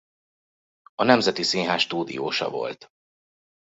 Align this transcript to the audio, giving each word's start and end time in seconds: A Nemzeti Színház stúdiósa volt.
A 0.95 1.03
Nemzeti 1.03 1.43
Színház 1.43 1.81
stúdiósa 1.81 2.49
volt. 2.49 2.89